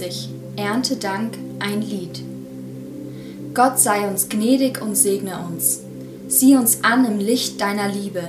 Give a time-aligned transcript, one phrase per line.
[0.00, 2.22] 67 Erntedank ein Lied
[3.52, 5.80] Gott sei uns gnädig und segne uns.
[6.28, 8.22] Sieh uns an im Licht deiner Liebe.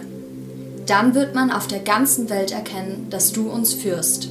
[0.85, 4.29] Dann wird man auf der ganzen Welt erkennen, dass du uns führst.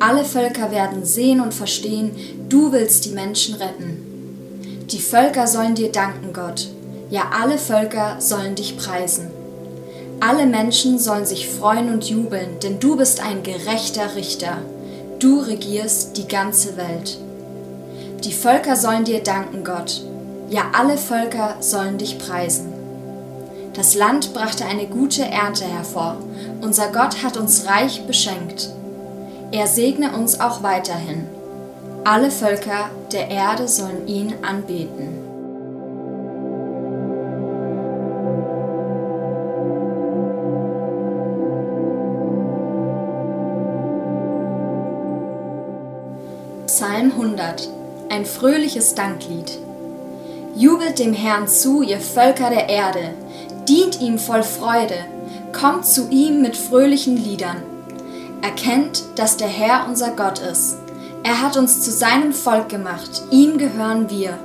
[0.00, 2.10] Alle Völker werden sehen und verstehen,
[2.48, 4.86] du willst die Menschen retten.
[4.90, 6.68] Die Völker sollen dir danken, Gott.
[7.10, 9.28] Ja, alle Völker sollen dich preisen.
[10.18, 14.62] Alle Menschen sollen sich freuen und jubeln, denn du bist ein gerechter Richter.
[15.18, 17.16] Du regierst die ganze Welt.
[18.22, 20.02] Die Völker sollen dir danken, Gott.
[20.50, 22.72] Ja, alle Völker sollen dich preisen.
[23.72, 26.18] Das Land brachte eine gute Ernte hervor.
[26.60, 28.68] Unser Gott hat uns reich beschenkt.
[29.52, 31.26] Er segne uns auch weiterhin.
[32.04, 35.25] Alle Völker der Erde sollen ihn anbeten.
[46.96, 47.68] Psalm 100
[48.08, 49.58] Ein fröhliches Danklied.
[50.56, 53.10] Jubelt dem Herrn zu, ihr Völker der Erde,
[53.68, 55.04] dient ihm voll Freude,
[55.52, 57.58] kommt zu ihm mit fröhlichen Liedern.
[58.40, 60.78] Erkennt, dass der Herr unser Gott ist.
[61.22, 64.38] Er hat uns zu seinem Volk gemacht, ihm gehören wir.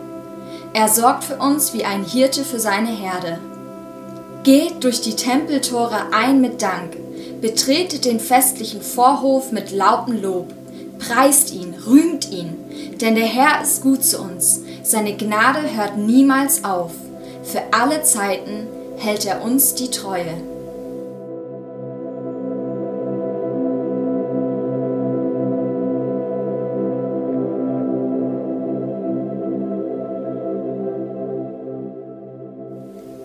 [0.74, 3.40] Er sorgt für uns wie ein Hirte für seine Herde.
[4.44, 6.98] Geht durch die Tempeltore ein mit Dank,
[7.40, 10.54] betretet den festlichen Vorhof mit lautem Lob,
[11.08, 12.56] preist ihn, rühmt ihn,
[13.02, 16.92] denn der Herr ist gut zu uns seine Gnade hört niemals auf.
[17.44, 20.34] Für alle Zeiten hält er uns die Treue.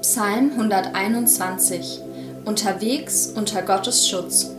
[0.02, 2.00] Psalm 121
[2.44, 4.50] Unterwegs unter Gottes Schutz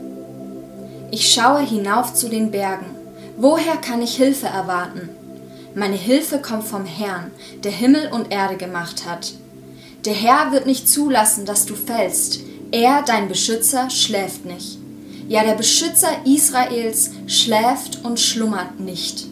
[1.09, 2.96] Ich schaue hinauf zu den Bergen.
[3.39, 5.09] Woher kann ich Hilfe erwarten?
[5.75, 7.29] Meine Hilfe kommt vom Herrn,
[7.63, 9.33] der Himmel und Erde gemacht hat.
[10.05, 12.39] Der Herr wird nicht zulassen, dass du fällst.
[12.71, 14.79] Er, dein Beschützer, schläft nicht.
[15.27, 19.27] Ja, der Beschützer Israels schläft und schlummert nicht.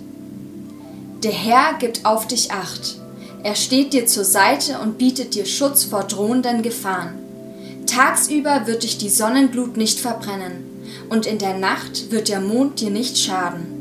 [1.23, 2.99] Der Herr gibt auf dich acht.
[3.41, 7.15] Er steht dir zur Seite und bietet dir Schutz vor drohenden Gefahren.
[7.87, 10.63] Tagsüber wird dich die Sonnenglut nicht verbrennen,
[11.09, 13.74] und in der Nacht wird der Mond dir nicht schaden.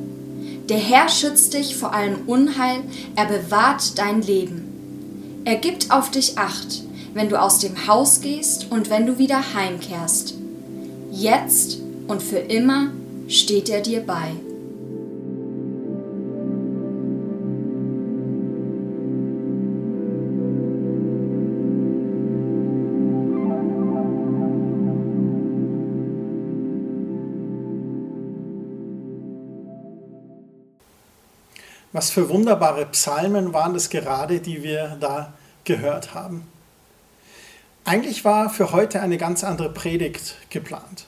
[0.69, 2.80] Der Herr schützt dich vor allem Unheil,
[3.16, 5.42] er bewahrt dein Leben.
[5.44, 6.82] Er gibt auf dich acht,
[7.12, 10.34] wenn du aus dem Haus gehst und wenn du wieder heimkehrst.
[11.12, 12.92] Jetzt und für immer
[13.28, 14.32] steht er dir bei.
[31.94, 35.32] Was für wunderbare Psalmen waren das gerade, die wir da
[35.62, 36.44] gehört haben.
[37.84, 41.06] Eigentlich war für heute eine ganz andere Predigt geplant.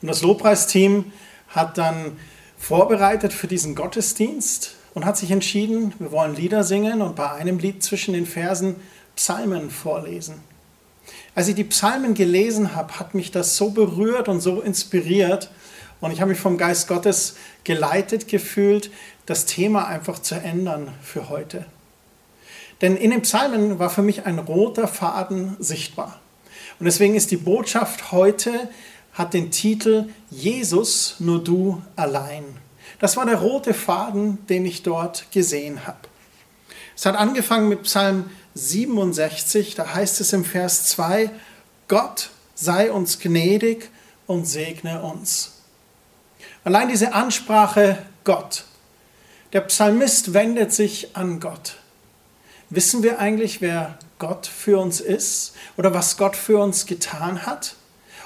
[0.00, 1.12] Und das Lobpreisteam
[1.48, 2.16] hat dann
[2.56, 7.58] vorbereitet für diesen Gottesdienst und hat sich entschieden, wir wollen Lieder singen und bei einem
[7.58, 8.76] Lied zwischen den Versen
[9.16, 10.40] Psalmen vorlesen.
[11.34, 15.50] Als ich die Psalmen gelesen habe, hat mich das so berührt und so inspiriert
[16.00, 18.90] und ich habe mich vom Geist Gottes geleitet gefühlt,
[19.26, 21.66] das Thema einfach zu ändern für heute.
[22.80, 26.20] Denn in den Psalmen war für mich ein roter Faden sichtbar.
[26.78, 28.68] Und deswegen ist die Botschaft heute,
[29.12, 32.44] hat den Titel Jesus, nur du allein.
[32.98, 35.98] Das war der rote Faden, den ich dort gesehen habe.
[36.94, 41.30] Es hat angefangen mit Psalm 67, da heißt es im Vers 2,
[41.88, 43.90] Gott sei uns gnädig
[44.26, 45.52] und segne uns.
[46.64, 48.64] Allein diese Ansprache Gott,
[49.56, 51.76] der Psalmist wendet sich an Gott.
[52.68, 57.74] Wissen wir eigentlich, wer Gott für uns ist oder was Gott für uns getan hat?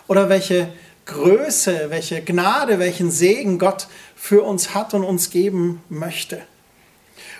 [0.08, 0.72] Oder welche
[1.06, 3.86] Größe, welche Gnade, welchen Segen Gott
[4.16, 6.42] für uns hat und uns geben möchte?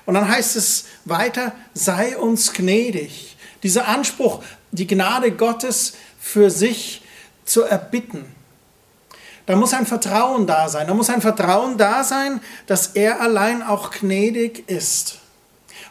[0.07, 3.37] Und dann heißt es weiter, sei uns gnädig.
[3.65, 7.03] Dieser Anspruch, die Gnade Gottes für sich
[7.45, 8.25] zu erbitten,
[9.47, 10.87] da muss ein Vertrauen da sein.
[10.87, 15.19] Da muss ein Vertrauen da sein, dass er allein auch gnädig ist.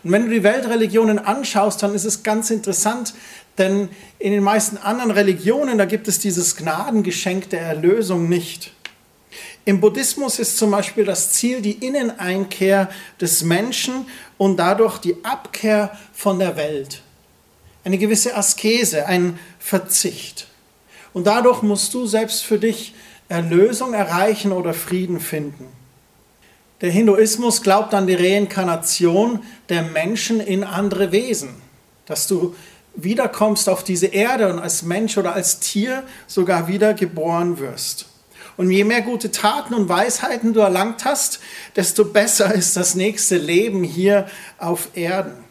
[0.04, 3.14] Und wenn du die Weltreligionen anschaust, dann ist es ganz interessant,
[3.58, 8.72] denn in den meisten anderen Religionen, da gibt es dieses Gnadengeschenk der Erlösung nicht.
[9.66, 14.08] Im Buddhismus ist zum Beispiel das Ziel die Inneneinkehr des Menschen
[14.38, 17.02] und dadurch die Abkehr von der Welt.
[17.84, 20.48] Eine gewisse Askese, ein Verzicht.
[21.14, 22.94] Und dadurch musst du selbst für dich
[23.30, 25.68] Erlösung erreichen oder Frieden finden.
[26.82, 31.50] Der Hinduismus glaubt an die Reinkarnation der Menschen in andere Wesen,
[32.06, 32.56] dass du
[32.96, 38.08] wiederkommst auf diese Erde und als Mensch oder als Tier sogar wieder geboren wirst.
[38.58, 41.40] Und je mehr gute Taten und Weisheiten du erlangt hast,
[41.76, 44.28] desto besser ist das nächste Leben hier
[44.58, 45.46] auf Erden.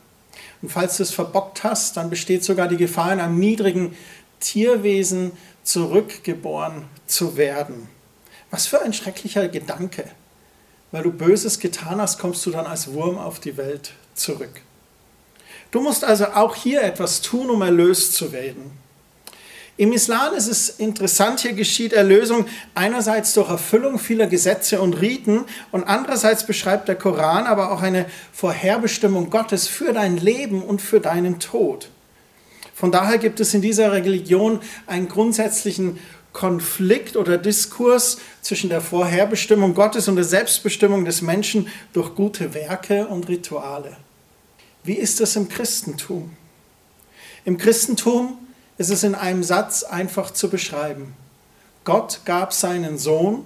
[0.60, 3.96] Und falls du es verbockt hast, dann besteht sogar die Gefahr, in einem niedrigen
[4.40, 5.32] Tierwesen
[5.68, 7.88] zurückgeboren zu werden.
[8.50, 10.04] Was für ein schrecklicher Gedanke.
[10.90, 14.62] Weil du Böses getan hast, kommst du dann als Wurm auf die Welt zurück.
[15.70, 18.70] Du musst also auch hier etwas tun, um erlöst zu werden.
[19.76, 25.44] Im Islam ist es interessant, hier geschieht Erlösung einerseits durch Erfüllung vieler Gesetze und Riten
[25.70, 31.00] und andererseits beschreibt der Koran aber auch eine Vorherbestimmung Gottes für dein Leben und für
[31.00, 31.90] deinen Tod.
[32.78, 35.98] Von daher gibt es in dieser Religion einen grundsätzlichen
[36.32, 43.08] Konflikt oder Diskurs zwischen der Vorherbestimmung Gottes und der Selbstbestimmung des Menschen durch gute Werke
[43.08, 43.96] und Rituale.
[44.84, 46.30] Wie ist das im Christentum?
[47.44, 48.38] Im Christentum
[48.76, 51.14] ist es in einem Satz einfach zu beschreiben.
[51.82, 53.44] Gott gab seinen Sohn,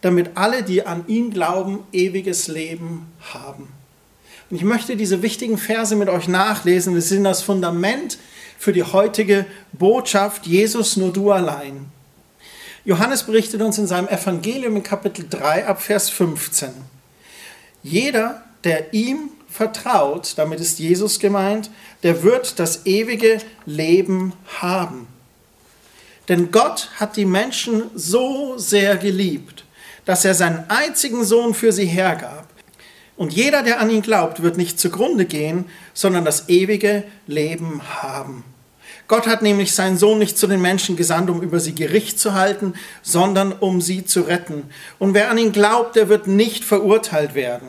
[0.00, 3.68] damit alle, die an ihn glauben, ewiges Leben haben.
[4.50, 6.94] Und ich möchte diese wichtigen Verse mit euch nachlesen.
[7.00, 8.18] Sie sind das Fundament
[8.58, 11.86] für die heutige Botschaft, Jesus nur du allein.
[12.84, 16.70] Johannes berichtet uns in seinem Evangelium in Kapitel 3 ab Vers 15.
[17.82, 21.70] Jeder, der ihm vertraut, damit ist Jesus gemeint,
[22.02, 25.08] der wird das ewige Leben haben.
[26.28, 29.64] Denn Gott hat die Menschen so sehr geliebt,
[30.04, 32.45] dass er seinen einzigen Sohn für sie hergab.
[33.16, 38.44] Und jeder, der an ihn glaubt, wird nicht zugrunde gehen, sondern das ewige Leben haben.
[39.08, 42.34] Gott hat nämlich seinen Sohn nicht zu den Menschen gesandt, um über sie Gericht zu
[42.34, 44.64] halten, sondern um sie zu retten.
[44.98, 47.68] Und wer an ihn glaubt, der wird nicht verurteilt werden.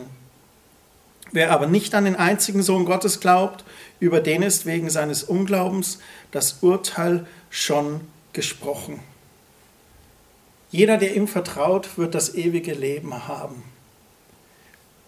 [1.30, 3.64] Wer aber nicht an den einzigen Sohn Gottes glaubt,
[4.00, 5.98] über den ist wegen seines Unglaubens
[6.30, 8.00] das Urteil schon
[8.32, 9.00] gesprochen.
[10.70, 13.62] Jeder, der ihm vertraut, wird das ewige Leben haben.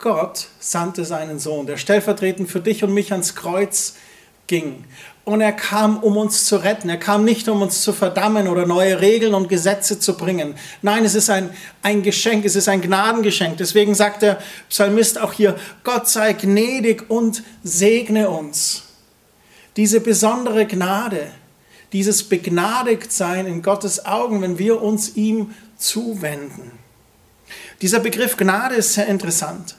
[0.00, 3.97] Gott sandte seinen Sohn, der stellvertretend für dich und mich ans Kreuz
[4.47, 4.85] ging.
[5.26, 6.88] Und er kam, um uns zu retten.
[6.88, 10.55] Er kam nicht, um uns zu verdammen oder neue Regeln und Gesetze zu bringen.
[10.81, 11.50] Nein, es ist ein,
[11.82, 13.58] ein Geschenk, es ist ein Gnadengeschenk.
[13.58, 15.55] Deswegen sagt der Psalmist auch hier,
[15.85, 18.85] Gott sei gnädig und segne uns.
[19.76, 21.31] Diese besondere Gnade,
[21.93, 26.73] dieses Begnadigtsein in Gottes Augen, wenn wir uns ihm zuwenden.
[27.82, 29.76] Dieser Begriff Gnade ist sehr interessant.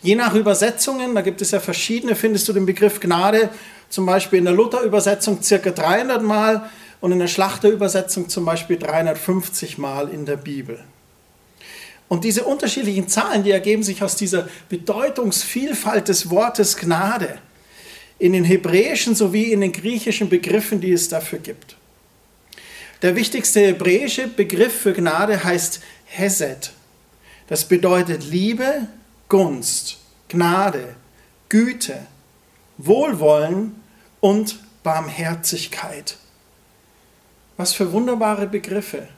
[0.00, 3.50] Je nach Übersetzungen, da gibt es ja verschiedene, findest du den Begriff Gnade
[3.88, 9.78] zum Beispiel in der Luther-Übersetzung circa 300 Mal und in der Schlachter-Übersetzung zum Beispiel 350
[9.78, 10.78] Mal in der Bibel.
[12.08, 17.38] Und diese unterschiedlichen Zahlen, die ergeben sich aus dieser Bedeutungsvielfalt des Wortes Gnade
[18.18, 21.76] in den hebräischen sowie in den griechischen Begriffen, die es dafür gibt.
[23.02, 26.72] Der wichtigste hebräische Begriff für Gnade heißt Hesed.
[27.46, 28.88] Das bedeutet Liebe,
[29.28, 30.96] Gunst, Gnade,
[31.48, 32.06] Güte,
[32.78, 33.76] Wohlwollen
[34.20, 36.16] und Barmherzigkeit.
[37.56, 39.08] Was für wunderbare Begriffe.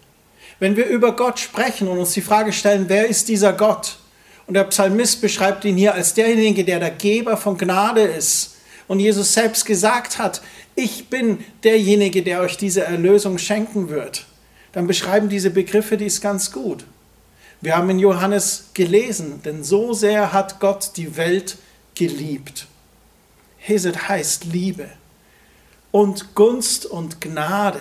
[0.58, 3.98] Wenn wir über Gott sprechen und uns die Frage stellen, wer ist dieser Gott?
[4.46, 8.56] Und der Psalmist beschreibt ihn hier als derjenige, der der Geber von Gnade ist.
[8.88, 10.42] Und Jesus selbst gesagt hat,
[10.74, 14.26] ich bin derjenige, der euch diese Erlösung schenken wird.
[14.72, 16.84] Dann beschreiben diese Begriffe dies ganz gut.
[17.60, 21.58] Wir haben in Johannes gelesen, denn so sehr hat Gott die Welt
[21.94, 22.66] geliebt.
[23.58, 24.88] Hesed heißt Liebe
[25.90, 27.80] und Gunst und Gnade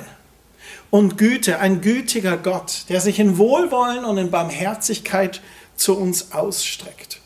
[0.89, 5.41] und Güte, ein gütiger Gott, der sich in Wohlwollen und in Barmherzigkeit
[5.75, 7.21] zu uns ausstreckt.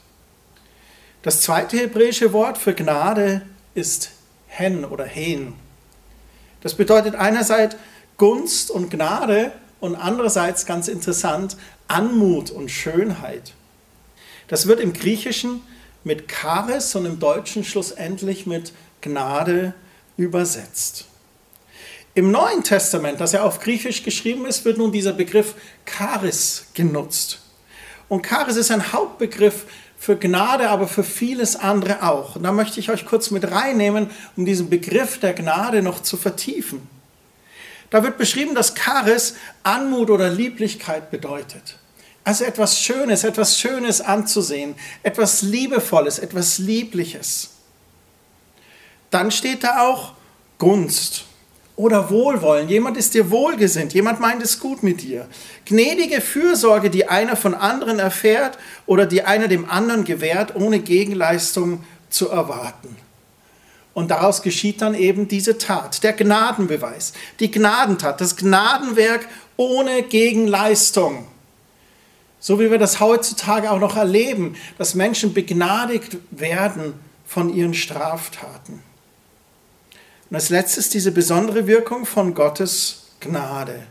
[1.24, 3.42] Das zweite hebräische Wort für Gnade
[3.74, 4.12] ist
[4.48, 5.54] Hen oder Hen.
[6.62, 7.78] Das bedeutet einerseits
[8.18, 11.58] Gunst und Gnade und andererseits ganz interessant
[11.94, 13.54] Anmut und Schönheit.
[14.48, 15.62] Das wird im Griechischen
[16.04, 19.76] mit Charis und im Deutschen schlussendlich mit Gnade
[20.18, 21.06] übersetzt.
[22.16, 25.54] Im Neuen Testament, das ja auf Griechisch geschrieben ist, wird nun dieser Begriff
[25.86, 27.42] Charis genutzt.
[28.10, 32.36] Und Charis ist ein Hauptbegriff für Gnade, aber für vieles andere auch.
[32.36, 36.18] Und da möchte ich euch kurz mit reinnehmen, um diesen Begriff der Gnade noch zu
[36.18, 36.88] vertiefen.
[37.92, 41.78] Da wird beschrieben, dass Charis Anmut oder Lieblichkeit bedeutet.
[42.24, 47.50] Also etwas Schönes, etwas Schönes anzusehen, etwas Liebevolles, etwas Liebliches.
[49.12, 50.14] Dann steht da auch
[50.58, 51.26] Gunst
[51.76, 52.70] oder Wohlwollen.
[52.70, 55.28] Jemand ist dir wohlgesinnt, jemand meint es gut mit dir.
[55.66, 61.84] Gnädige Fürsorge, die einer von anderen erfährt oder die einer dem anderen gewährt, ohne Gegenleistung
[62.10, 62.96] zu erwarten.
[63.94, 71.28] Und daraus geschieht dann eben diese Tat, der Gnadenbeweis, die Gnadentat, das Gnadenwerk ohne Gegenleistung.
[72.44, 76.94] So wie wir das heutzutage auch noch erleben, dass Menschen begnadigt werden
[77.26, 78.84] von ihren Straftaten.
[80.30, 83.88] Und als letztes diese besondere Wirkung von Gottes Gnade.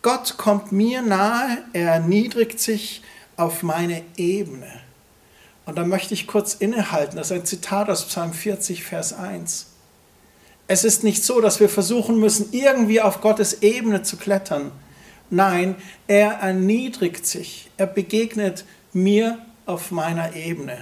[0.00, 3.02] Gott kommt mir nahe, er erniedrigt sich
[3.36, 4.70] auf meine Ebene.
[5.64, 7.16] Und da möchte ich kurz innehalten.
[7.16, 9.66] Das ist ein Zitat aus Psalm 40, Vers 1.
[10.68, 14.70] Es ist nicht so, dass wir versuchen müssen, irgendwie auf Gottes Ebene zu klettern.
[15.30, 15.74] Nein,
[16.06, 17.70] er erniedrigt sich.
[17.76, 20.78] Er begegnet mir auf meiner Ebene.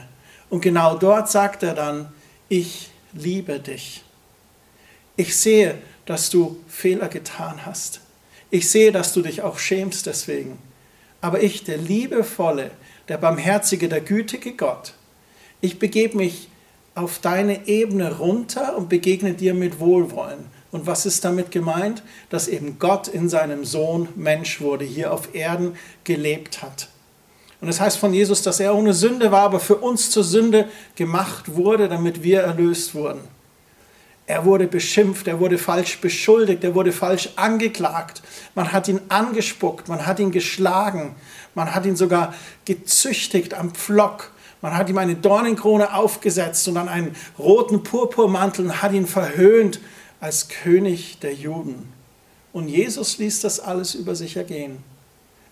[0.50, 2.08] Und genau dort sagt er dann,
[2.48, 4.02] ich liebe dich.
[5.16, 8.00] Ich sehe, dass du Fehler getan hast.
[8.50, 10.58] Ich sehe, dass du dich auch schämst deswegen.
[11.20, 12.70] Aber ich, der liebevolle,
[13.08, 14.94] der barmherzige, der gütige Gott.
[15.60, 16.48] Ich begebe mich
[16.94, 20.44] auf deine Ebene runter und begegne dir mit Wohlwollen.
[20.74, 22.02] Und was ist damit gemeint?
[22.30, 26.88] Dass eben Gott in seinem Sohn Mensch wurde, hier auf Erden gelebt hat.
[27.60, 30.24] Und es das heißt von Jesus, dass er ohne Sünde war, aber für uns zur
[30.24, 33.20] Sünde gemacht wurde, damit wir erlöst wurden.
[34.26, 38.22] Er wurde beschimpft, er wurde falsch beschuldigt, er wurde falsch angeklagt.
[38.56, 41.14] Man hat ihn angespuckt, man hat ihn geschlagen,
[41.54, 44.32] man hat ihn sogar gezüchtigt am Pflock.
[44.60, 49.78] Man hat ihm eine Dornenkrone aufgesetzt und dann einen roten Purpurmantel und hat ihn verhöhnt
[50.24, 51.92] als König der Juden.
[52.54, 54.82] Und Jesus ließ das alles über sich ergehen.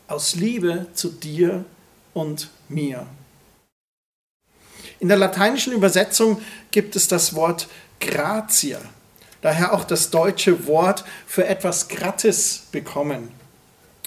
[0.08, 1.66] Aus Liebe zu dir
[2.14, 3.06] und mir.
[4.98, 7.68] In der lateinischen Übersetzung gibt es das Wort
[8.00, 8.80] gratia.
[9.42, 13.28] Daher auch das deutsche Wort für etwas gratis bekommen.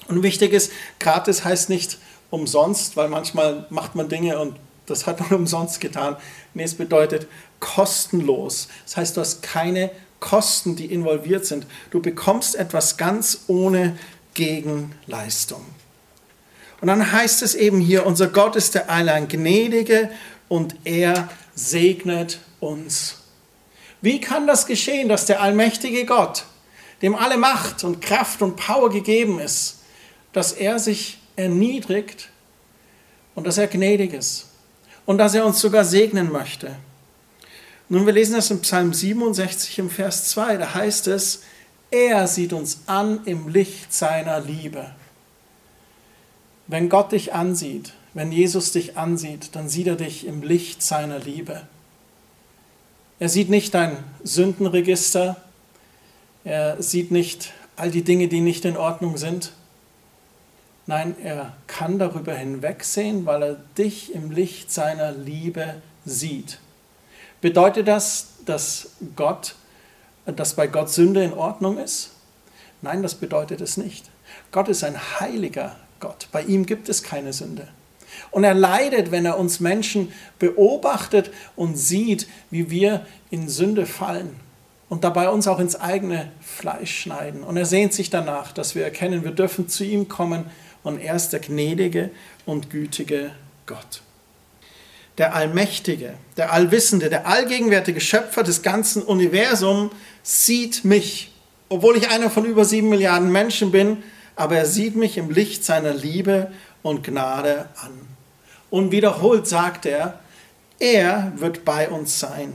[0.08, 2.00] Und wichtig ist, gratis heißt nicht
[2.32, 4.56] umsonst, weil manchmal macht man Dinge und
[4.88, 6.18] das hat man umsonst getan.
[6.56, 7.28] Nee, es bedeutet
[7.60, 8.68] kostenlos.
[8.86, 9.92] Das heißt, du hast keine
[10.26, 11.66] Kosten, die involviert sind.
[11.92, 13.98] Du bekommst etwas ganz ohne
[14.34, 15.66] Gegenleistung.
[16.82, 20.10] Und dann heißt es eben hier, unser Gott ist der allein Gnädige
[20.50, 23.16] und er segnet uns
[24.06, 26.46] wie kann das geschehen, dass der allmächtige Gott,
[27.02, 29.80] dem alle Macht und Kraft und Power gegeben ist,
[30.32, 32.30] dass er sich erniedrigt
[33.34, 34.46] und dass er gnädig ist
[35.08, 36.76] und dass er uns sogar segnen möchte?
[37.88, 41.44] Nun, wir lesen das in Psalm 67 im Vers 2, da heißt es,
[41.92, 44.90] er sieht uns an im Licht seiner Liebe.
[46.68, 51.20] Wenn Gott dich ansieht, wenn Jesus dich ansieht, dann sieht er dich im Licht seiner
[51.20, 51.62] Liebe.
[53.20, 55.38] Er sieht nicht dein Sündenregister.
[56.44, 59.52] Er sieht nicht all die Dinge, die nicht in Ordnung sind.
[60.88, 66.60] Nein, er kann darüber hinwegsehen, weil er dich im Licht seiner Liebe sieht.
[67.42, 69.56] Bedeutet das, dass Gott,
[70.26, 72.12] dass bei Gott Sünde in Ordnung ist?
[72.82, 74.10] Nein, das bedeutet es nicht.
[74.52, 76.28] Gott ist ein heiliger Gott.
[76.32, 77.68] Bei ihm gibt es keine Sünde.
[78.32, 84.36] Und er leidet, wenn er uns Menschen beobachtet und sieht, wie wir in Sünde fallen
[84.90, 87.44] und dabei uns auch ins eigene Fleisch schneiden.
[87.44, 90.46] Und er sehnt sich danach, dass wir erkennen, wir dürfen zu ihm kommen
[90.84, 92.12] und er ist der gnädige
[92.46, 93.32] und gütige
[93.66, 94.02] Gott.
[95.18, 99.92] Der Allmächtige, der Allwissende, der allgegenwärtige Schöpfer des ganzen Universums
[100.24, 101.32] sieht mich,
[101.70, 104.04] obwohl ich einer von über sieben Milliarden Menschen bin,
[104.36, 106.52] aber er sieht mich im Licht seiner Liebe
[106.84, 107.92] und Gnade an.
[108.70, 110.20] Und wiederholt sagt er,
[110.80, 112.54] er wird bei uns sein.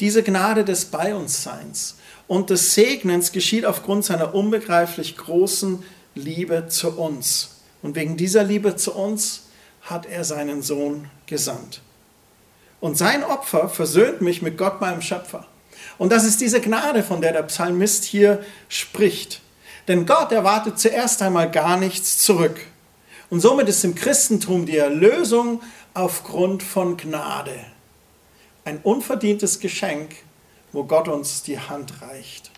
[0.00, 1.96] Diese Gnade des Bei uns Seins
[2.28, 5.82] und des Segnens geschieht aufgrund seiner unbegreiflich großen
[6.14, 7.56] Liebe zu uns.
[7.82, 9.44] Und wegen dieser Liebe zu uns
[9.82, 11.80] hat er seinen Sohn gesandt.
[12.80, 15.46] Und sein Opfer versöhnt mich mit Gott, meinem Schöpfer.
[15.98, 19.40] Und das ist diese Gnade, von der der Psalmist hier spricht.
[19.88, 22.60] Denn Gott erwartet zuerst einmal gar nichts zurück.
[23.30, 25.62] Und somit ist im Christentum die Erlösung
[25.94, 27.58] aufgrund von Gnade.
[28.64, 30.16] Ein unverdientes Geschenk,
[30.72, 32.50] wo Gott uns die Hand reicht.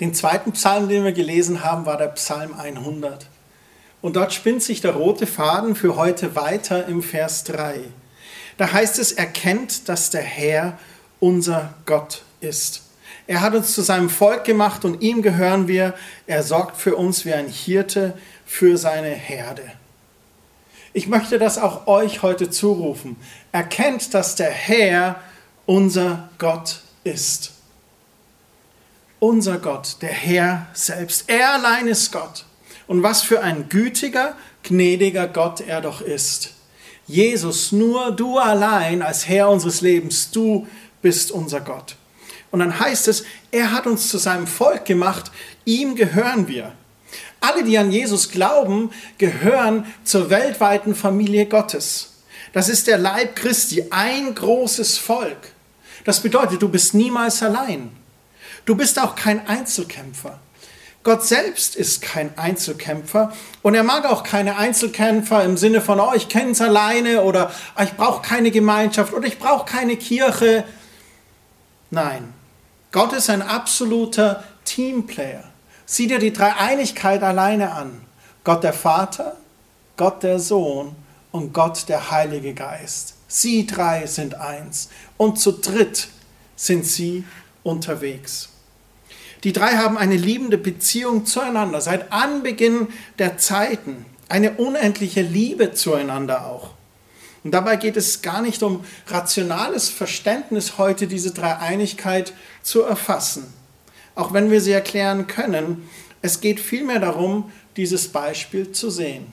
[0.00, 3.26] Den zweiten Psalm, den wir gelesen haben, war der Psalm 100.
[4.00, 7.80] Und dort spinnt sich der rote Faden für heute weiter im Vers 3.
[8.56, 10.78] Da heißt es, erkennt, dass der Herr
[11.20, 12.82] unser Gott ist.
[13.26, 15.94] Er hat uns zu seinem Volk gemacht und ihm gehören wir.
[16.26, 19.62] Er sorgt für uns wie ein Hirte für seine Herde.
[20.92, 23.16] Ich möchte das auch euch heute zurufen.
[23.52, 25.20] Erkennt, dass der Herr
[25.66, 27.52] unser Gott ist.
[29.20, 31.28] unser Gott, der Herr selbst.
[31.28, 32.44] Er allein ist Gott.
[32.88, 36.54] Und was für ein gütiger, gnädiger Gott er doch ist.
[37.06, 40.66] Jesus, nur du allein als Herr unseres Lebens, du
[41.00, 41.96] bist unser Gott.
[42.50, 45.30] Und dann heißt es, er hat uns zu seinem Volk gemacht,
[45.64, 46.72] ihm gehören wir.
[47.40, 52.14] Alle, die an Jesus glauben, gehören zur weltweiten Familie Gottes.
[52.52, 55.52] Das ist der Leib Christi, ein großes Volk.
[56.04, 57.90] Das bedeutet, du bist niemals allein.
[58.64, 60.40] Du bist auch kein Einzelkämpfer.
[61.08, 66.12] Gott selbst ist kein Einzelkämpfer und er mag auch keine Einzelkämpfer im Sinne von, oh,
[66.14, 70.64] ich kenne es alleine oder oh, ich brauche keine Gemeinschaft oder ich brauche keine Kirche.
[71.88, 72.34] Nein,
[72.92, 75.44] Gott ist ein absoluter Teamplayer.
[75.86, 78.02] Sieh dir die Dreieinigkeit alleine an.
[78.44, 79.38] Gott der Vater,
[79.96, 80.94] Gott der Sohn
[81.32, 83.14] und Gott der Heilige Geist.
[83.28, 86.08] Sie drei sind eins und zu dritt
[86.54, 87.24] sind sie
[87.62, 88.50] unterwegs.
[89.44, 96.46] Die drei haben eine liebende Beziehung zueinander seit Anbeginn der Zeiten, eine unendliche Liebe zueinander
[96.46, 96.70] auch.
[97.44, 103.46] Und dabei geht es gar nicht um rationales Verständnis heute, diese Dreieinigkeit zu erfassen
[104.18, 105.88] auch wenn wir sie erklären können.
[106.22, 109.28] Es geht vielmehr darum, dieses Beispiel zu sehen.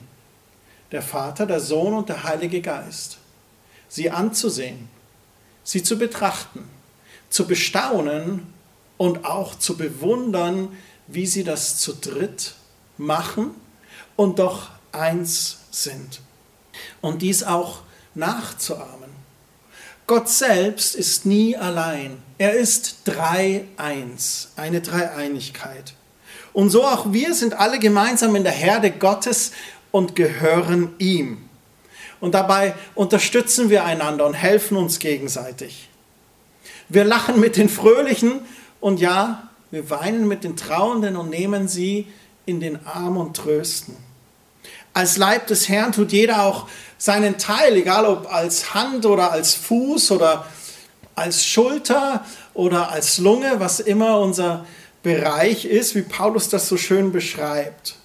[0.92, 3.18] Der Vater, der Sohn und der Heilige Geist.
[3.88, 4.88] Sie anzusehen,
[5.64, 6.68] sie zu betrachten,
[7.30, 8.46] zu bestaunen
[8.96, 10.76] und auch zu bewundern,
[11.06, 12.54] wie sie das zu dritt
[12.98, 13.50] machen
[14.16, 16.20] und doch eins sind.
[17.00, 17.80] Und dies auch
[18.14, 19.10] nachzuahmen.
[20.06, 22.18] Gott selbst ist nie allein.
[22.38, 25.94] Er ist drei-eins, eine Dreieinigkeit.
[26.52, 29.52] Und so auch wir sind alle gemeinsam in der Herde Gottes
[29.90, 31.48] und gehören ihm.
[32.20, 35.88] Und dabei unterstützen wir einander und helfen uns gegenseitig.
[36.88, 38.40] Wir lachen mit den Fröhlichen
[38.86, 42.06] und ja, wir weinen mit den Trauenden und nehmen sie
[42.44, 43.96] in den Arm und trösten.
[44.94, 49.54] Als Leib des Herrn tut jeder auch seinen Teil, egal ob als Hand oder als
[49.54, 50.46] Fuß oder
[51.16, 54.64] als Schulter oder als Lunge, was immer unser
[55.02, 57.96] Bereich ist, wie Paulus das so schön beschreibt.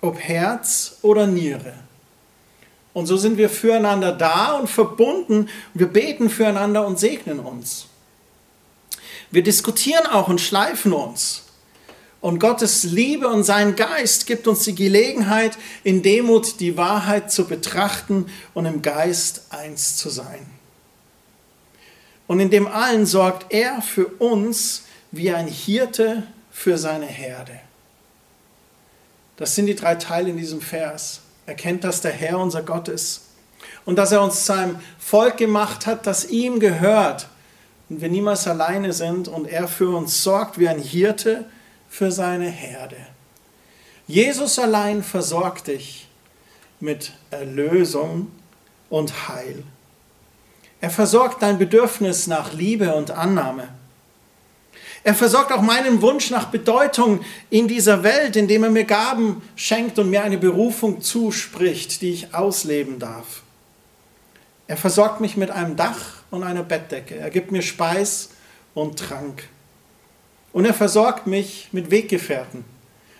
[0.00, 1.74] Ob Herz oder Niere.
[2.92, 5.48] Und so sind wir füreinander da und verbunden.
[5.74, 7.89] Wir beten füreinander und segnen uns.
[9.30, 11.42] Wir diskutieren auch und schleifen uns.
[12.20, 17.46] Und Gottes Liebe und sein Geist gibt uns die Gelegenheit, in Demut die Wahrheit zu
[17.46, 20.46] betrachten und im Geist eins zu sein.
[22.26, 27.58] Und in dem allen sorgt er für uns wie ein Hirte für seine Herde.
[29.36, 31.20] Das sind die drei Teile in diesem Vers.
[31.46, 33.22] Erkennt, dass der Herr unser Gott ist
[33.86, 37.29] und dass er uns zu einem Volk gemacht hat, das ihm gehört
[37.90, 41.44] und wir niemals alleine sind und er für uns sorgt wie ein Hirte
[41.88, 42.96] für seine Herde.
[44.06, 46.08] Jesus allein versorgt dich
[46.78, 48.30] mit Erlösung
[48.88, 49.64] und Heil.
[50.80, 53.68] Er versorgt dein Bedürfnis nach Liebe und Annahme.
[55.02, 59.98] Er versorgt auch meinen Wunsch nach Bedeutung in dieser Welt, indem er mir Gaben schenkt
[59.98, 63.42] und mir eine Berufung zuspricht, die ich ausleben darf.
[64.68, 67.16] Er versorgt mich mit einem Dach und einer Bettdecke.
[67.16, 68.30] Er gibt mir Speis
[68.74, 69.48] und Trank.
[70.52, 72.64] Und er versorgt mich mit Weggefährten,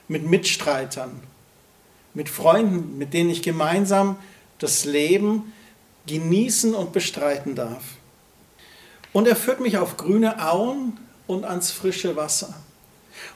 [0.09, 1.21] mit Mitstreitern,
[2.15, 4.17] mit Freunden, mit denen ich gemeinsam
[4.59, 5.53] das Leben
[6.07, 7.83] genießen und bestreiten darf.
[9.13, 12.55] Und er führt mich auf grüne Auen und ans frische Wasser.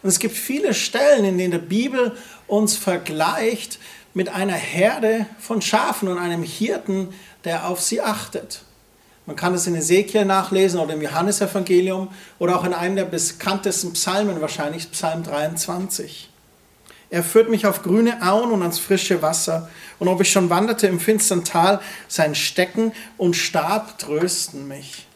[0.02, 3.78] Und es gibt viele Stellen, in denen die Bibel uns vergleicht
[4.12, 7.12] mit einer Herde von Schafen und einem Hirten,
[7.44, 8.62] der auf sie achtet.
[9.26, 12.08] Man kann es in Ezekiel nachlesen oder im Johannesevangelium
[12.38, 16.28] oder auch in einem der bekanntesten Psalmen, wahrscheinlich Psalm 23.
[17.10, 19.70] Er führt mich auf grüne Auen und ans frische Wasser.
[19.98, 25.06] Und ob ich schon wanderte im finstern Tal, sein Stecken und Stab trösten mich.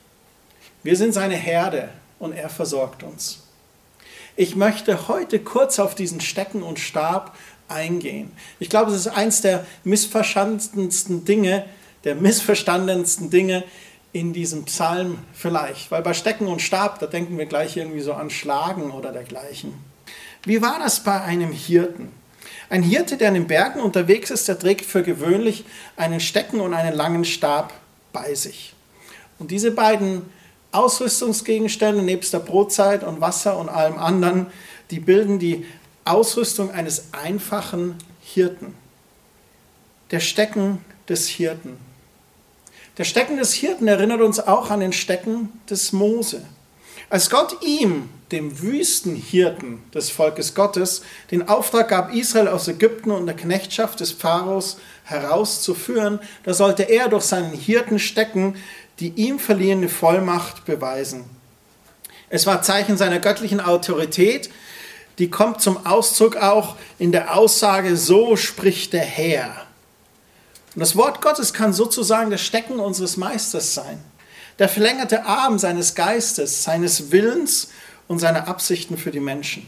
[0.83, 3.41] Wir sind seine Herde und er versorgt uns.
[4.37, 8.31] Ich möchte heute kurz auf diesen Stecken und Stab eingehen.
[8.61, 11.65] Ich glaube, es ist eins der missverstandensten Dinge,
[12.05, 13.65] der missverstandensten Dinge
[14.13, 15.91] in diesem Psalm vielleicht.
[15.91, 19.75] Weil bei Stecken und Stab, da denken wir gleich irgendwie so an Schlagen oder dergleichen.
[20.45, 22.11] Wie war das bei einem Hirten?
[22.71, 25.65] Ein Hirte, der in den Bergen unterwegs ist, der trägt für gewöhnlich
[25.97, 27.73] einen Stecken und einen langen Stab
[28.13, 28.75] bei sich.
[29.39, 30.23] Und diese beiden
[30.73, 34.47] Ausrüstungsgegenstände, nebst der Brotzeit und Wasser und allem anderen,
[34.91, 35.65] die bilden die
[36.05, 38.75] Ausrüstung eines einfachen Hirten.
[40.11, 41.79] Der Stecken des Hirten.
[42.99, 46.43] Der Stecken des Hirten erinnert uns auch an den Stecken des Mose.
[47.11, 53.27] Als Gott ihm, dem Wüstenhirten des Volkes Gottes, den Auftrag gab, Israel aus Ägypten und
[53.27, 58.57] der Knechtschaft des Pharaos herauszuführen, da sollte er durch seinen Hirtenstecken
[58.99, 61.25] die ihm verliehene Vollmacht beweisen.
[62.31, 64.51] Es war Zeichen seiner göttlichen Autorität,
[65.19, 69.68] die kommt zum Ausdruck auch in der Aussage, so spricht der Herr.
[70.79, 73.99] Und das Wort Gottes kann sozusagen das Stecken unseres Meisters sein,
[74.61, 77.71] der verlängerte Arm seines Geistes, seines Willens
[78.07, 79.67] und seiner Absichten für die Menschen.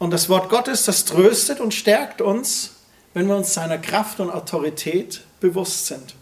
[0.00, 2.72] Und das Wort Gottes, das tröstet und stärkt uns,
[3.14, 6.16] wenn wir uns seiner Kraft und Autorität bewusst sind.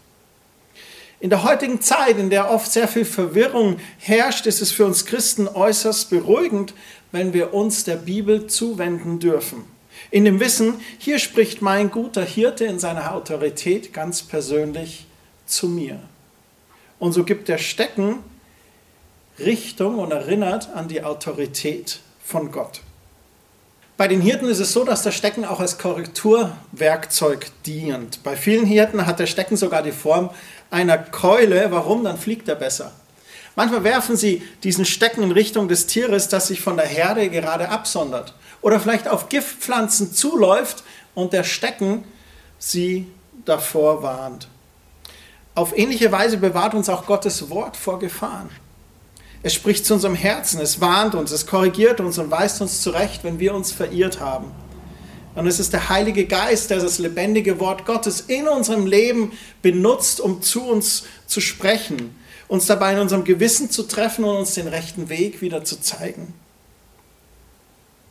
[1.19, 5.07] In der heutigen Zeit, in der oft sehr viel Verwirrung herrscht, ist es für uns
[5.07, 6.75] Christen äußerst beruhigend,
[7.11, 9.76] wenn wir uns der Bibel zuwenden dürfen.
[10.11, 15.05] In dem Wissen, hier spricht mein guter Hirte in seiner Autorität ganz persönlich
[15.45, 15.99] zu mir.
[16.99, 18.19] Und so gibt der Stecken
[19.39, 22.81] Richtung und erinnert an die Autorität von Gott.
[23.97, 28.23] Bei den Hirten ist es so, dass das Stecken auch als Korrekturwerkzeug dient.
[28.23, 30.29] Bei vielen Hirten hat der Stecken sogar die Form
[30.69, 31.71] einer Keule.
[31.71, 32.03] Warum?
[32.03, 32.91] Dann fliegt er besser.
[33.55, 37.69] Manchmal werfen sie diesen Stecken in Richtung des Tieres, das sich von der Herde gerade
[37.69, 38.35] absondert.
[38.61, 40.83] Oder vielleicht auf Giftpflanzen zuläuft
[41.15, 42.03] und der Stecken
[42.59, 43.07] sie
[43.45, 44.47] davor warnt.
[45.55, 48.49] Auf ähnliche Weise bewahrt uns auch Gottes Wort vor Gefahren.
[49.43, 53.23] Es spricht zu unserem Herzen, es warnt uns, es korrigiert uns und weist uns zurecht,
[53.23, 54.51] wenn wir uns verirrt haben.
[55.35, 60.19] Und es ist der Heilige Geist, der das lebendige Wort Gottes in unserem Leben benutzt,
[60.19, 62.15] um zu uns zu sprechen,
[62.47, 66.33] uns dabei in unserem Gewissen zu treffen und uns den rechten Weg wieder zu zeigen.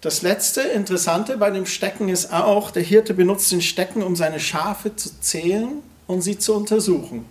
[0.00, 4.40] Das letzte Interessante bei dem Stecken ist auch, der Hirte benutzt den Stecken, um seine
[4.40, 7.24] Schafe zu zählen und sie zu untersuchen.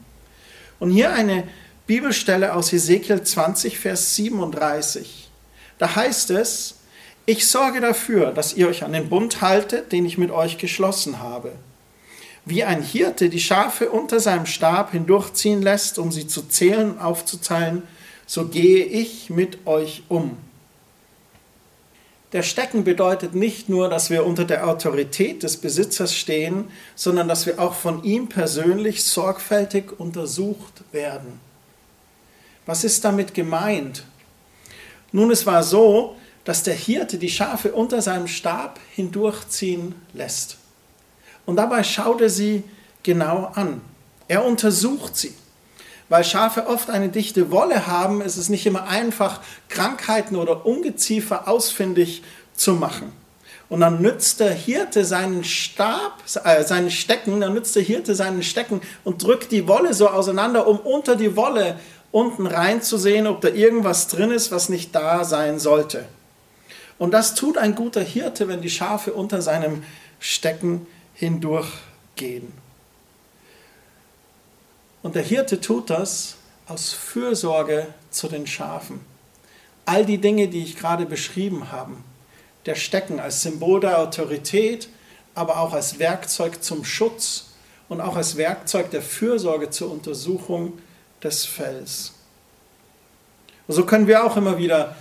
[0.80, 1.44] Und hier eine
[1.88, 5.30] Bibelstelle aus Ezekiel 20, Vers 37.
[5.78, 6.76] Da heißt es,
[7.28, 11.20] ich sorge dafür, dass ihr euch an den Bund haltet, den ich mit euch geschlossen
[11.20, 11.54] habe.
[12.46, 17.00] Wie ein Hirte die Schafe unter seinem Stab hindurchziehen lässt, um sie zu zählen und
[17.00, 17.84] aufzuteilen,
[18.28, 20.38] so gehe ich mit euch um.
[22.34, 27.46] Der Stecken bedeutet nicht nur, dass wir unter der Autorität des Besitzers stehen, sondern dass
[27.46, 31.40] wir auch von ihm persönlich sorgfältig untersucht werden.
[32.66, 34.04] Was ist damit gemeint?
[35.12, 40.58] Nun, es war so, dass der Hirte die Schafe unter seinem Stab hindurchziehen lässt.
[41.46, 42.64] Und dabei schaut er sie
[43.04, 43.82] genau an.
[44.28, 45.36] Er untersucht sie.
[46.08, 51.48] Weil Schafe oft eine dichte Wolle haben, ist es nicht immer einfach, Krankheiten oder Ungeziefer
[51.48, 52.22] ausfindig
[52.54, 53.12] zu machen.
[53.68, 58.44] Und dann nützt der Hirte seinen Stab, äh, seinen Stecken, dann nützt der Hirte seinen
[58.44, 61.80] Stecken und drückt die Wolle so auseinander, um unter die Wolle
[62.12, 66.06] unten reinzusehen, ob da irgendwas drin ist, was nicht da sein sollte.
[66.98, 69.84] Und das tut ein guter Hirte, wenn die Schafe unter seinem
[70.20, 72.65] Stecken hindurchgehen.
[75.06, 79.02] Und der Hirte tut das aus Fürsorge zu den Schafen.
[79.86, 81.92] All die Dinge, die ich gerade beschrieben habe,
[82.66, 84.90] der Stecken als Symbol der Autorität,
[85.36, 87.52] aber auch als Werkzeug zum Schutz
[87.88, 90.74] und auch als Werkzeug der Fürsorge zur Untersuchung
[91.22, 92.14] des Fells.
[93.68, 94.96] Und so können wir auch immer wieder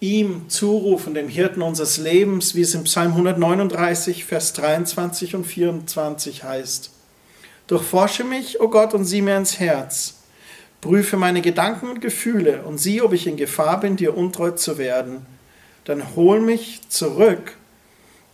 [0.00, 6.44] ihm zurufen, dem Hirten unseres Lebens, wie es im Psalm 139, Vers 23 und 24
[6.44, 6.90] heißt.
[7.66, 10.14] Durchforsche mich, o oh Gott, und sieh mir ins Herz.
[10.80, 14.78] Prüfe meine Gedanken und Gefühle und sieh, ob ich in Gefahr bin, dir untreu zu
[14.78, 15.26] werden.
[15.84, 17.56] Dann hol mich zurück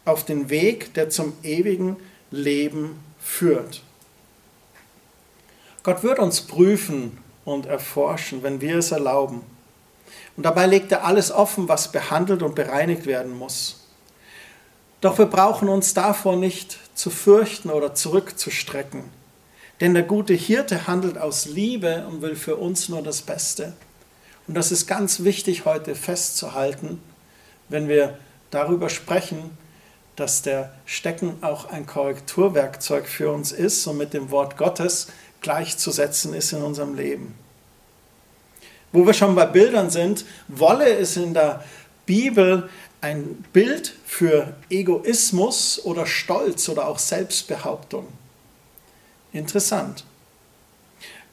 [0.05, 1.97] auf den Weg, der zum ewigen
[2.31, 3.83] Leben führt.
[5.83, 9.43] Gott wird uns prüfen und erforschen, wenn wir es erlauben.
[10.37, 13.87] Und dabei legt er alles offen, was behandelt und bereinigt werden muss.
[15.01, 19.22] Doch wir brauchen uns davor nicht zu fürchten oder zurückzustrecken.
[19.83, 23.73] Denn der gute Hirte handelt aus Liebe und will für uns nur das Beste.
[24.47, 27.03] Und das ist ganz wichtig heute festzuhalten,
[27.69, 28.17] wenn wir
[28.53, 29.59] darüber sprechen,
[30.15, 35.09] dass der Stecken auch ein Korrekturwerkzeug für uns ist und mit dem Wort Gottes
[35.41, 37.35] gleichzusetzen ist in unserem Leben.
[38.93, 41.65] Wo wir schon bei Bildern sind, Wolle ist in der
[42.07, 48.07] Bibel ein Bild für Egoismus oder Stolz oder auch Selbstbehauptung.
[49.33, 50.05] Interessant.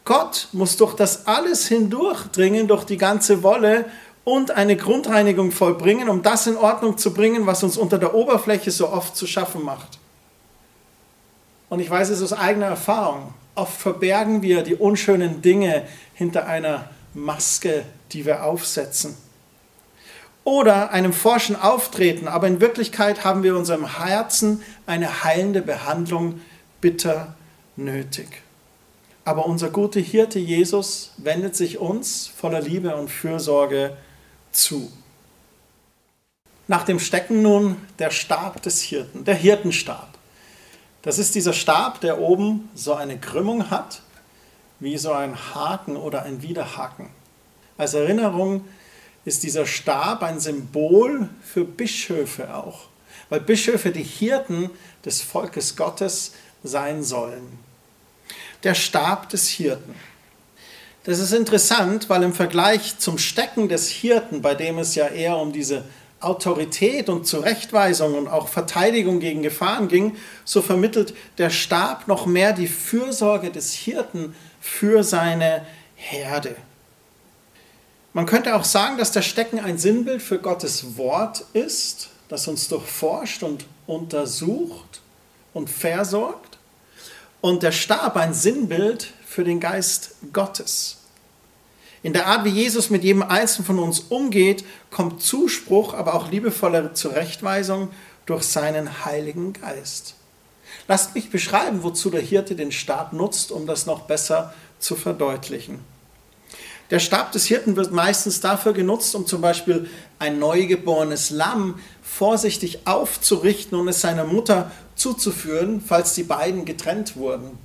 [0.05, 3.85] Gott muss durch das alles hindurchdringen, durch die ganze Wolle
[4.23, 8.71] und eine Grundreinigung vollbringen, um das in Ordnung zu bringen, was uns unter der Oberfläche
[8.71, 9.99] so oft zu schaffen macht.
[11.69, 13.33] Und ich weiß es aus eigener Erfahrung.
[13.55, 15.83] Oft verbergen wir die unschönen Dinge
[16.13, 19.15] hinter einer Maske, die wir aufsetzen.
[20.43, 26.41] Oder einem forschen Auftreten, aber in Wirklichkeit haben wir unserem Herzen eine heilende Behandlung
[26.81, 27.35] bitter
[27.83, 28.43] nötig.
[29.25, 33.95] Aber unser guter Hirte Jesus wendet sich uns voller Liebe und Fürsorge
[34.51, 34.91] zu.
[36.67, 40.09] Nach dem Stecken nun der Stab des Hirten, der Hirtenstab.
[41.01, 44.01] Das ist dieser Stab, der oben so eine Krümmung hat,
[44.79, 47.09] wie so ein Haken oder ein Widerhaken.
[47.77, 48.65] Als Erinnerung
[49.25, 52.87] ist dieser Stab ein Symbol für Bischöfe auch,
[53.29, 54.69] weil Bischöfe die Hirten
[55.05, 57.59] des Volkes Gottes sein sollen.
[58.63, 59.95] Der Stab des Hirten.
[61.05, 65.37] Das ist interessant, weil im Vergleich zum Stecken des Hirten, bei dem es ja eher
[65.37, 65.85] um diese
[66.19, 72.51] Autorität und Zurechtweisung und auch Verteidigung gegen Gefahren ging, so vermittelt der Stab noch mehr
[72.51, 76.55] die Fürsorge des Hirten für seine Herde.
[78.13, 82.67] Man könnte auch sagen, dass der Stecken ein Sinnbild für Gottes Wort ist, das uns
[82.67, 85.01] durchforscht und untersucht
[85.53, 86.48] und versorgt.
[87.41, 90.97] Und der Stab ein Sinnbild für den Geist Gottes.
[92.01, 96.31] In der Art, wie Jesus mit jedem Einzelnen von uns umgeht, kommt Zuspruch, aber auch
[96.31, 97.89] liebevolle Zurechtweisung
[98.25, 100.15] durch seinen Heiligen Geist.
[100.87, 105.79] Lasst mich beschreiben, wozu der Hirte den Stab nutzt, um das noch besser zu verdeutlichen.
[106.89, 112.79] Der Stab des Hirten wird meistens dafür genutzt, um zum Beispiel ein neugeborenes Lamm vorsichtig
[112.85, 117.57] aufzurichten und es seiner Mutter zuzuführen, falls die beiden getrennt wurden.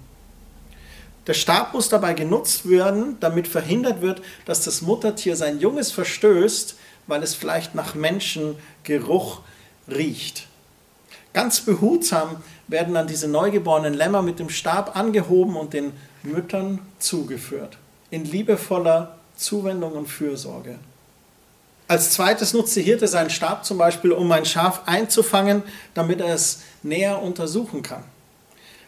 [1.27, 6.77] Der Stab muss dabei genutzt werden, damit verhindert wird, dass das Muttertier sein Junges verstößt,
[7.07, 9.41] weil es vielleicht nach Menschengeruch
[9.89, 10.47] riecht.
[11.33, 17.79] Ganz behutsam werden dann diese neugeborenen Lämmer mit dem Stab angehoben und den Müttern zugeführt,
[18.15, 20.79] in liebevoller Zuwendung und Fürsorge.
[21.89, 26.33] Als zweites nutzt der Hirte seinen Stab zum Beispiel, um ein Schaf einzufangen, damit er
[26.33, 28.05] es näher untersuchen kann.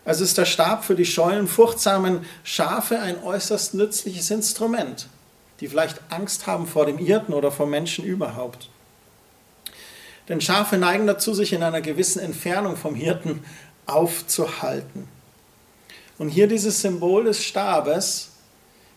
[0.04, 5.08] Also ist der Stab für die scheuen, furchtsamen Schafe ein äußerst nützliches Instrument,
[5.58, 8.70] die vielleicht Angst haben vor dem Hirten oder vor Menschen überhaupt.
[10.28, 13.42] Denn Schafe neigen dazu, sich in einer gewissen Entfernung vom Hirten
[13.86, 15.08] aufzuhalten.
[16.18, 18.35] Und hier dieses Symbol des Stabes,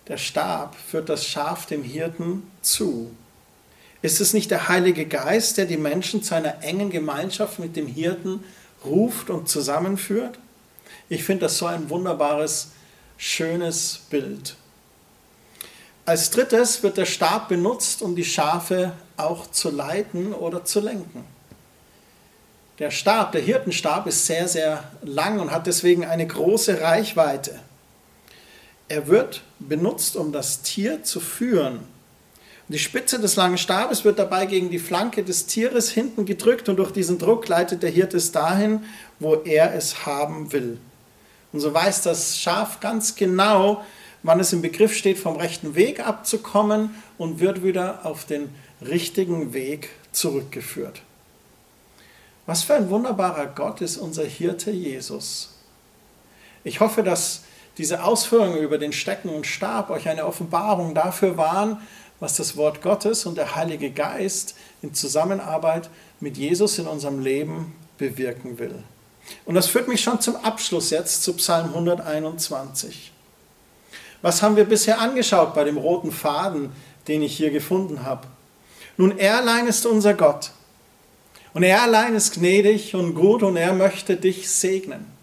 [0.10, 3.12] der Stab führt das Schaf dem Hirten zu.
[4.02, 7.86] Ist es nicht der Heilige Geist, der die Menschen zu einer engen Gemeinschaft mit dem
[7.86, 8.44] Hirten
[8.84, 10.40] ruft und zusammenführt?
[11.10, 12.72] Ich finde das so ein wunderbares,
[13.18, 14.56] schönes Bild.
[16.06, 21.24] Als drittes wird der Stab benutzt, um die Schafe auch zu leiten oder zu lenken.
[22.80, 27.60] Der Stab, der Hirtenstab, ist sehr, sehr lang und hat deswegen eine große Reichweite.
[28.90, 31.80] Er wird benutzt, um das Tier zu führen.
[32.70, 36.78] Die Spitze des langen Stabes wird dabei gegen die Flanke des Tieres hinten gedrückt und
[36.78, 38.84] durch diesen Druck leitet der Hirte es dahin,
[39.20, 40.80] wo er es haben will.
[41.52, 43.84] Und so weiß das Schaf ganz genau,
[44.22, 48.50] wann es im Begriff steht, vom rechten Weg abzukommen und wird wieder auf den
[48.82, 51.02] richtigen Weg zurückgeführt.
[52.46, 55.56] Was für ein wunderbarer Gott ist unser Hirte Jesus.
[56.64, 57.42] Ich hoffe, dass
[57.80, 61.78] diese Ausführungen über den Stecken und Stab euch eine Offenbarung dafür waren,
[62.20, 65.90] was das Wort Gottes und der Heilige Geist in Zusammenarbeit
[66.20, 68.84] mit Jesus in unserem Leben bewirken will.
[69.46, 73.14] Und das führt mich schon zum Abschluss jetzt zu Psalm 121.
[74.22, 76.74] Was haben wir bisher angeschaut bei dem roten Faden,
[77.08, 78.28] den ich hier gefunden habe?
[78.98, 80.52] Nun, er allein ist unser Gott.
[81.54, 85.19] Und er allein ist gnädig und gut und er möchte dich segnen.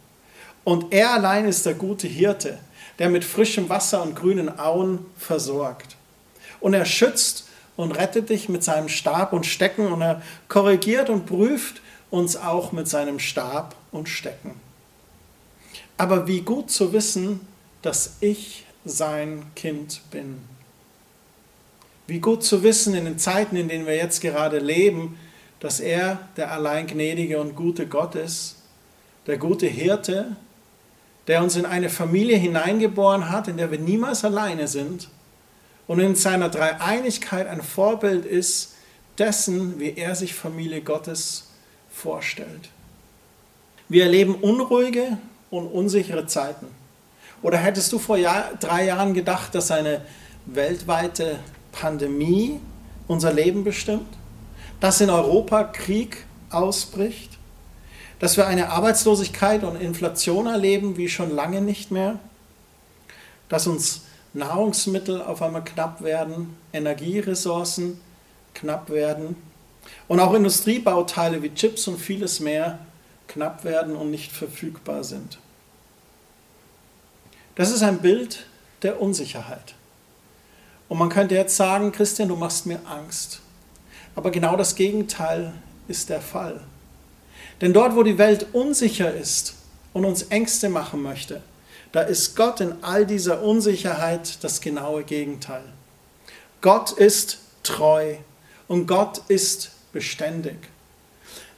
[0.67, 2.59] Und er allein ist der gute Hirte,
[2.99, 5.95] der mit frischem Wasser und grünen Auen versorgt.
[6.59, 11.25] Und er schützt und rettet dich mit seinem Stab und Stecken und er korrigiert und
[11.25, 14.61] prüft uns auch mit seinem Stab und Stecken.
[15.99, 17.47] Aber wie gut zu wissen,
[17.83, 20.43] dass ich sein Kind bin.
[22.09, 25.17] Wie gut zu wissen in den Zeiten, in denen wir jetzt gerade leben,
[25.61, 28.57] dass er der allein gnädige und gute Gott ist,
[29.29, 30.35] der gute Hirte,
[31.27, 35.09] der uns in eine Familie hineingeboren hat, in der wir niemals alleine sind
[35.87, 38.75] und in seiner Dreieinigkeit ein Vorbild ist
[39.19, 41.49] dessen, wie er sich Familie Gottes
[41.91, 42.71] vorstellt.
[43.89, 45.19] Wir erleben unruhige
[45.51, 46.67] und unsichere Zeiten.
[47.43, 50.03] Oder hättest du vor Jahr, drei Jahren gedacht, dass eine
[50.47, 51.39] weltweite
[51.73, 52.61] Pandemie
[53.07, 54.09] unser Leben bestimmt?
[54.81, 57.36] Dass in Europa Krieg ausbricht?
[58.19, 62.19] Dass wir eine Arbeitslosigkeit und Inflation erleben wie schon lange nicht mehr?
[63.49, 64.03] Dass uns
[64.33, 68.01] Nahrungsmittel auf einmal knapp werden, Energieressourcen
[68.55, 69.37] knapp werden
[70.09, 72.79] und auch Industriebauteile wie Chips und vieles mehr
[73.29, 75.39] knapp werden und nicht verfügbar sind.
[77.55, 78.47] Das ist ein Bild
[78.83, 79.75] der Unsicherheit.
[80.89, 83.41] Und man könnte jetzt sagen, Christian, du machst mir Angst.
[84.15, 85.53] Aber genau das Gegenteil
[85.89, 86.61] ist der Fall.
[87.61, 89.55] Denn dort, wo die Welt unsicher ist
[89.93, 91.43] und uns Ängste machen möchte,
[91.93, 95.65] da ist Gott in all dieser Unsicherheit das genaue Gegenteil.
[96.61, 98.17] Gott ist treu
[98.69, 100.57] und Gott ist beständig.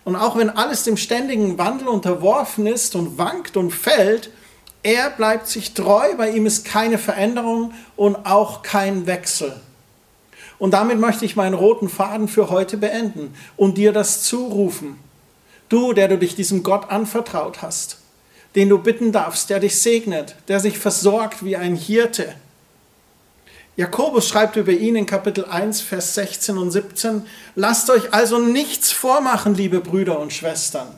[0.04, 4.30] Und auch wenn alles dem ständigen Wandel unterworfen ist und wankt und fällt,
[4.82, 9.60] er bleibt sich treu, bei ihm ist keine Veränderung und auch kein Wechsel.
[10.58, 14.98] Und damit möchte ich meinen roten Faden für heute beenden und dir das zurufen.
[15.68, 17.98] Du, der du dich diesem Gott anvertraut hast,
[18.54, 22.34] den du bitten darfst, der dich segnet, der sich versorgt wie ein Hirte.
[23.76, 27.22] Jakobus schreibt über ihn in Kapitel 1, Vers 16 und 17,
[27.54, 30.88] Lasst euch also nichts vormachen, liebe Brüder und Schwestern.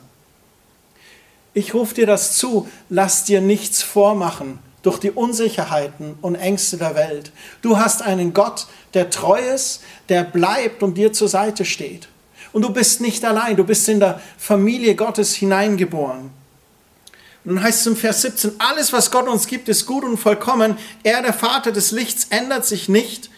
[1.53, 6.95] Ich rufe dir das zu, lass dir nichts vormachen durch die Unsicherheiten und Ängste der
[6.95, 7.31] Welt.
[7.61, 12.07] Du hast einen Gott, der treu ist, der bleibt und dir zur Seite steht.
[12.53, 16.31] Und du bist nicht allein, du bist in der Familie Gottes hineingeboren.
[17.43, 20.17] Und dann heißt es im Vers 17, alles, was Gott uns gibt, ist gut und
[20.17, 20.77] vollkommen.
[21.03, 23.29] Er, der Vater des Lichts, ändert sich nicht.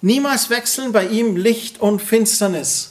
[0.00, 2.90] Niemals wechseln bei ihm Licht und Finsternis.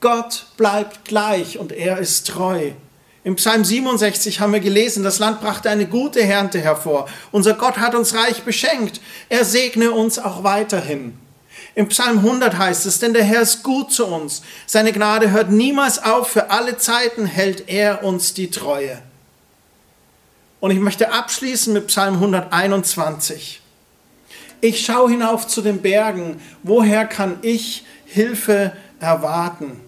[0.00, 2.72] Gott bleibt gleich und er ist treu.
[3.22, 7.08] Im Psalm 67 haben wir gelesen, das Land brachte eine gute Ernte hervor.
[7.32, 9.00] Unser Gott hat uns reich beschenkt.
[9.28, 11.18] Er segne uns auch weiterhin.
[11.76, 14.40] Im Psalm 100 heißt es, denn der Herr ist gut zu uns.
[14.64, 16.28] Seine Gnade hört niemals auf.
[16.28, 18.98] Für alle Zeiten hält er uns die Treue.
[20.58, 23.60] Und ich möchte abschließen mit Psalm 121.
[24.62, 26.40] Ich schaue hinauf zu den Bergen.
[26.62, 29.78] Woher kann ich Hilfe erwarten?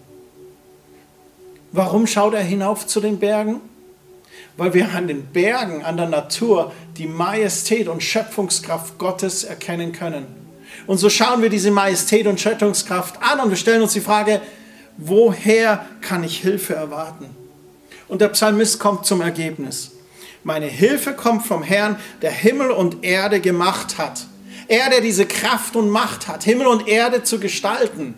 [1.71, 3.61] Warum schaut er hinauf zu den Bergen?
[4.57, 10.48] Weil wir an den Bergen, an der Natur die Majestät und Schöpfungskraft Gottes erkennen können.
[10.89, 14.41] Und so schauen wir diese Majestät und Schöpfungskraft an und wir stellen uns die Frage,
[14.97, 17.27] woher kann ich Hilfe erwarten?
[18.07, 19.91] Und der Psalmist kommt zum Ergebnis.
[20.43, 24.25] Meine Hilfe kommt vom Herrn, der Himmel und Erde gemacht hat.
[24.67, 28.15] Er, der diese Kraft und Macht hat, Himmel und Erde zu gestalten.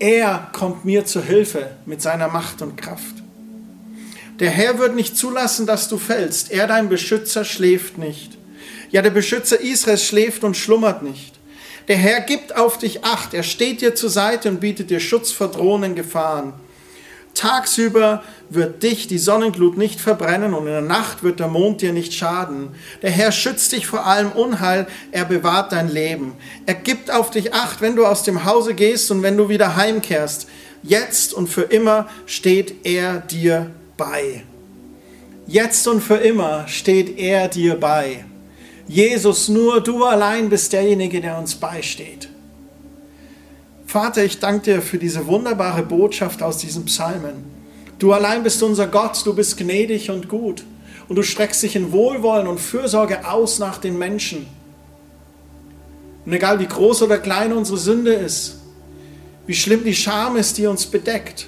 [0.00, 3.14] Er kommt mir zu Hilfe mit seiner Macht und Kraft.
[4.40, 6.50] Der Herr wird nicht zulassen, dass du fällst.
[6.50, 8.38] Er, dein Beschützer, schläft nicht.
[8.90, 11.38] Ja, der Beschützer Israels schläft und schlummert nicht.
[11.90, 13.34] Der Herr gibt auf dich Acht.
[13.34, 16.52] Er steht dir zur Seite und bietet dir Schutz vor drohenden Gefahren.
[17.34, 21.92] Tagsüber wird dich die Sonnenglut nicht verbrennen und in der Nacht wird der Mond dir
[21.92, 22.68] nicht schaden.
[23.02, 26.34] Der Herr schützt dich vor allem Unheil, er bewahrt dein Leben.
[26.64, 29.74] Er gibt auf dich Acht, wenn du aus dem Hause gehst und wenn du wieder
[29.74, 30.46] heimkehrst.
[30.84, 34.44] Jetzt und für immer steht er dir bei.
[35.48, 38.26] Jetzt und für immer steht er dir bei.
[38.90, 42.28] Jesus, nur du allein bist derjenige, der uns beisteht.
[43.86, 47.44] Vater, ich danke dir für diese wunderbare Botschaft aus diesen Psalmen.
[48.00, 50.64] Du allein bist unser Gott, du bist gnädig und gut
[51.06, 54.48] und du streckst dich in Wohlwollen und Fürsorge aus nach den Menschen.
[56.26, 58.58] Und egal wie groß oder klein unsere Sünde ist,
[59.46, 61.46] wie schlimm die Scham ist, die uns bedeckt,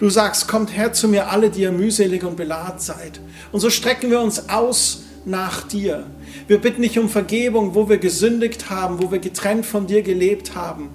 [0.00, 3.20] du sagst, kommt her zu mir alle, die ihr mühselig und beladen seid.
[3.52, 6.06] Und so strecken wir uns aus nach dir.
[6.48, 10.54] Wir bitten dich um Vergebung, wo wir gesündigt haben, wo wir getrennt von dir gelebt
[10.54, 10.90] haben.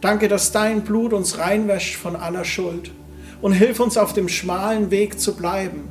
[0.00, 2.92] Danke, dass dein Blut uns reinwäscht von aller Schuld
[3.42, 5.88] und hilf uns auf dem schmalen Weg zu bleiben.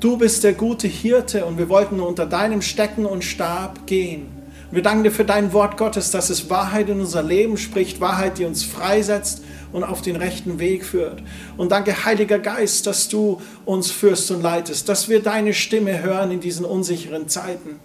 [0.00, 4.37] Du bist der gute Hirte und wir wollten nur unter deinem Stecken und Stab gehen.
[4.70, 8.38] Wir danken dir für dein Wort Gottes, dass es Wahrheit in unser Leben spricht, Wahrheit,
[8.38, 9.42] die uns freisetzt
[9.72, 11.22] und auf den rechten Weg führt.
[11.56, 16.30] Und danke, Heiliger Geist, dass du uns führst und leitest, dass wir deine Stimme hören
[16.30, 17.80] in diesen unsicheren Zeiten.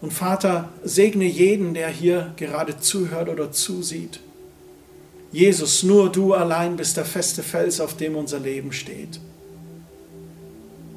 [0.00, 4.20] Und Vater, segne jeden, der hier gerade zuhört oder zusieht.
[5.32, 9.20] Jesus, nur du allein bist der feste Fels, auf dem unser Leben steht.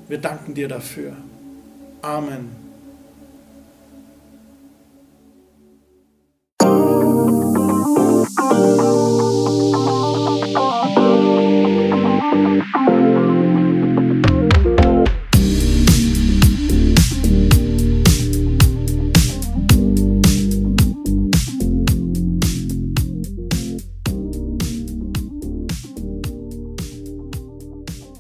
[0.07, 1.15] Wir danken dir dafür.
[2.01, 2.64] Amen.